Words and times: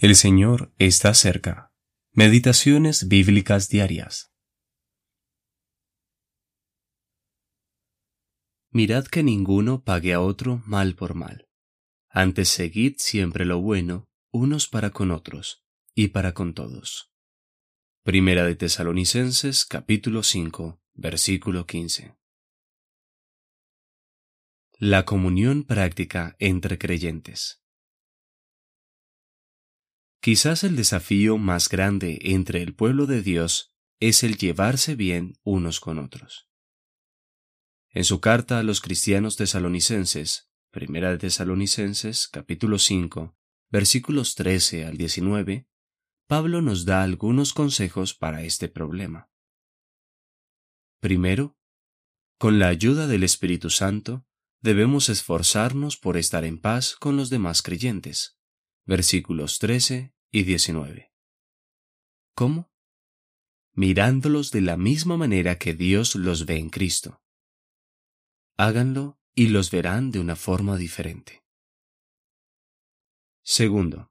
El 0.00 0.14
Señor 0.14 0.72
está 0.78 1.12
cerca. 1.12 1.72
Meditaciones 2.12 3.08
bíblicas 3.08 3.68
diarias. 3.68 4.32
Mirad 8.70 9.06
que 9.06 9.24
ninguno 9.24 9.82
pague 9.82 10.12
a 10.12 10.20
otro 10.20 10.62
mal 10.66 10.94
por 10.94 11.14
mal. 11.14 11.48
Antes 12.10 12.48
seguid 12.48 12.94
siempre 12.98 13.44
lo 13.44 13.60
bueno, 13.60 14.08
unos 14.30 14.68
para 14.68 14.90
con 14.90 15.10
otros, 15.10 15.64
y 15.96 16.08
para 16.08 16.32
con 16.32 16.54
todos. 16.54 17.12
Primera 18.04 18.44
de 18.44 18.54
Tesalonicenses 18.54 19.66
capítulo 19.66 20.22
5, 20.22 20.80
versículo 20.94 21.66
15. 21.66 22.16
La 24.78 25.04
comunión 25.04 25.64
práctica 25.64 26.36
entre 26.38 26.78
creyentes. 26.78 27.64
Quizás 30.28 30.62
el 30.62 30.76
desafío 30.76 31.38
más 31.38 31.70
grande 31.70 32.18
entre 32.20 32.60
el 32.60 32.74
pueblo 32.74 33.06
de 33.06 33.22
Dios 33.22 33.74
es 33.98 34.22
el 34.22 34.36
llevarse 34.36 34.94
bien 34.94 35.38
unos 35.42 35.80
con 35.80 35.98
otros. 35.98 36.50
En 37.88 38.04
su 38.04 38.20
carta 38.20 38.58
a 38.58 38.62
los 38.62 38.82
cristianos 38.82 39.36
tesalonicenses, 39.36 40.50
Primera 40.70 41.10
de 41.12 41.16
Tesalonicenses, 41.16 42.28
capítulo 42.28 42.78
5, 42.78 43.38
versículos 43.70 44.34
13 44.34 44.84
al 44.84 44.98
19, 44.98 45.66
Pablo 46.26 46.60
nos 46.60 46.84
da 46.84 47.02
algunos 47.02 47.54
consejos 47.54 48.12
para 48.12 48.42
este 48.42 48.68
problema. 48.68 49.30
Primero, 51.00 51.56
con 52.36 52.58
la 52.58 52.68
ayuda 52.68 53.06
del 53.06 53.22
Espíritu 53.22 53.70
Santo, 53.70 54.26
debemos 54.60 55.08
esforzarnos 55.08 55.96
por 55.96 56.18
estar 56.18 56.44
en 56.44 56.60
paz 56.60 56.96
con 56.96 57.16
los 57.16 57.30
demás 57.30 57.62
creyentes 57.62 58.34
versículos 58.88 59.58
13 59.58 60.14
y 60.30 60.44
19. 60.44 61.12
¿Cómo? 62.34 62.70
Mirándolos 63.72 64.50
de 64.50 64.60
la 64.60 64.76
misma 64.76 65.16
manera 65.16 65.58
que 65.58 65.74
Dios 65.74 66.14
los 66.14 66.46
ve 66.46 66.58
en 66.58 66.70
Cristo. 66.70 67.22
Háganlo 68.56 69.18
y 69.34 69.48
los 69.48 69.70
verán 69.70 70.10
de 70.10 70.20
una 70.20 70.36
forma 70.36 70.76
diferente. 70.76 71.44
Segundo, 73.42 74.10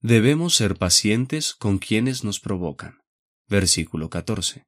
debemos 0.00 0.56
ser 0.56 0.76
pacientes 0.76 1.54
con 1.54 1.78
quienes 1.78 2.24
nos 2.24 2.40
provocan. 2.40 3.02
Versículo 3.46 4.08
14. 4.08 4.64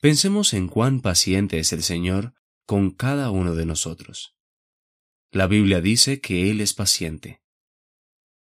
Pensemos 0.00 0.52
en 0.54 0.66
cuán 0.66 1.00
paciente 1.00 1.58
es 1.58 1.72
el 1.72 1.82
Señor 1.82 2.34
con 2.66 2.90
cada 2.90 3.30
uno 3.30 3.54
de 3.54 3.66
nosotros. 3.66 4.34
La 5.30 5.46
Biblia 5.46 5.80
dice 5.80 6.20
que 6.20 6.50
Él 6.50 6.60
es 6.60 6.74
paciente. 6.74 7.39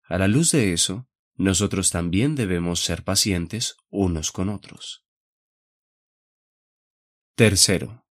A 0.09 0.17
la 0.17 0.27
luz 0.27 0.51
de 0.51 0.73
eso, 0.73 1.07
nosotros 1.35 1.91
también 1.91 2.35
debemos 2.35 2.83
ser 2.83 3.03
pacientes 3.03 3.77
unos 3.89 4.31
con 4.31 4.49
otros. 4.49 5.05
Tercero, 7.35 8.07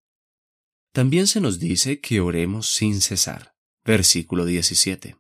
también 0.93 1.27
se 1.27 1.41
nos 1.41 1.59
dice 1.59 2.01
que 2.01 2.21
oremos 2.21 2.69
sin 2.69 3.01
cesar. 3.01 3.57
Versículo 3.85 4.45
17. 4.45 5.17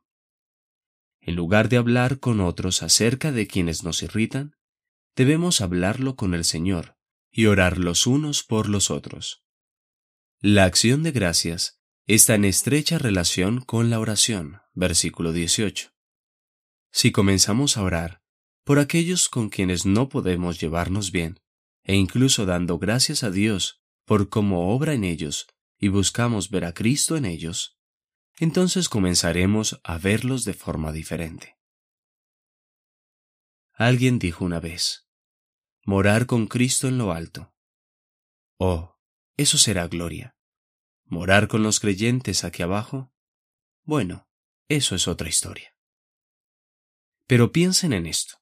En 1.21 1.34
lugar 1.34 1.69
de 1.69 1.79
hablar 1.79 2.21
con 2.21 2.41
otros 2.41 2.84
acerca 2.84 3.33
de 3.33 3.49
quienes 3.49 3.83
nos 3.83 4.05
irritan, 4.05 4.56
debemos 5.17 5.61
hablarlo 5.61 6.15
con 6.15 6.33
el 6.33 6.45
Señor 6.45 6.97
y 7.31 7.47
orar 7.47 7.79
los 7.79 8.06
unos 8.06 8.45
por 8.45 8.69
los 8.69 8.91
otros. 8.91 9.45
La 10.41 10.65
acción 10.65 11.03
de 11.03 11.11
gracias 11.11 11.83
está 12.06 12.37
en 12.37 12.45
estrecha 12.45 12.99
relación 12.99 13.62
con 13.62 13.91
la 13.91 13.99
oración. 13.99 14.61
Versículo 14.75 15.33
18 15.33 15.98
si 16.91 17.12
comenzamos 17.12 17.77
a 17.77 17.83
orar 17.83 18.22
por 18.64 18.78
aquellos 18.78 19.28
con 19.28 19.48
quienes 19.48 19.86
no 19.86 20.08
podemos 20.11 20.61
llevarnos 20.61 21.11
bien, 21.11 21.41
e 21.84 21.94
incluso 21.94 22.44
dando 22.44 22.78
gracias 22.78 23.22
a 23.22 23.31
Dios 23.31 23.82
por 24.04 24.28
cómo 24.28 24.75
obra 24.75 24.93
en 24.93 25.04
ellos 25.04 25.47
y 25.78 25.88
buscamos 25.88 26.50
ver 26.50 26.66
a 26.66 26.75
Cristo 26.75 27.16
en 27.16 27.25
ellos, 27.25 27.78
entonces 28.37 28.88
comenzaremos 28.88 29.81
a 29.84 29.97
verlos 29.97 30.44
de 30.44 30.53
forma 30.53 30.93
diferente. 30.93 31.59
Alguien 33.72 34.19
dijo 34.19 34.44
una 34.44 34.60
vez, 34.60 35.09
morar 35.84 36.27
con 36.27 36.47
Cristo 36.47 36.88
en 36.88 36.98
lo 36.98 37.12
alto. 37.12 37.54
Oh, 38.59 38.98
eso 39.37 39.56
será 39.56 39.88
gloria. 39.88 40.37
Morar 41.04 41.48
con 41.48 41.62
los 41.62 41.81
creyentes 41.81 42.44
aquí 42.44 42.62
abajo. 42.62 43.15
Bueno, 43.84 44.28
eso 44.69 44.94
es 44.94 45.09
otra 45.09 45.28
historia. 45.28 45.78
Pero 47.28 47.53
piensen 47.53 47.93
en 47.93 48.06
esto. 48.06 48.37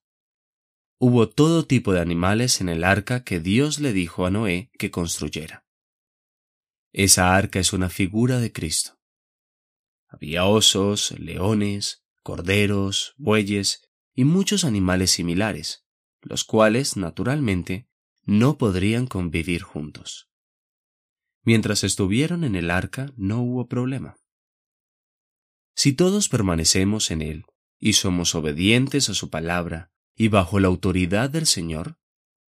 Hubo 0.98 1.28
todo 1.28 1.66
tipo 1.66 1.92
de 1.92 2.00
animales 2.00 2.60
en 2.60 2.68
el 2.68 2.84
arca 2.84 3.24
que 3.24 3.40
Dios 3.40 3.80
le 3.80 3.92
dijo 3.92 4.24
a 4.24 4.30
Noé 4.30 4.70
que 4.78 4.92
construyera. 4.92 5.66
Esa 6.92 7.34
arca 7.34 7.58
es 7.58 7.72
una 7.72 7.90
figura 7.90 8.38
de 8.38 8.52
Cristo. 8.52 8.96
Había 10.06 10.44
osos, 10.44 11.10
leones, 11.18 12.04
corderos, 12.22 13.14
bueyes 13.18 13.82
y 14.14 14.24
muchos 14.24 14.64
animales 14.64 15.10
similares, 15.10 15.84
los 16.20 16.44
cuales, 16.44 16.96
naturalmente, 16.96 17.88
no 18.22 18.56
podrían 18.56 19.08
convivir 19.08 19.62
juntos. 19.62 20.30
Mientras 21.42 21.82
estuvieron 21.82 22.44
en 22.44 22.54
el 22.54 22.70
arca 22.70 23.12
no 23.16 23.42
hubo 23.42 23.66
problema. 23.66 24.16
Si 25.74 25.92
todos 25.92 26.28
permanecemos 26.28 27.10
en 27.10 27.22
él 27.22 27.46
y 27.78 27.94
somos 27.94 28.34
obedientes 28.34 29.08
a 29.08 29.14
su 29.14 29.30
palabra 29.30 29.92
y 30.14 30.28
bajo 30.28 30.60
la 30.60 30.68
autoridad 30.68 31.30
del 31.30 31.46
Señor, 31.46 31.98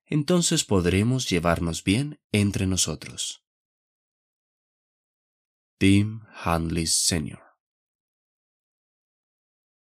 entonces 0.06 0.64
podremos 0.64 1.28
llevarnos 1.28 1.82
bien 1.82 2.20
entre 2.32 2.66
nosotros. 2.66 3.44
Tim 5.78 6.20
Handley 6.44 6.86
Sr. 6.86 7.45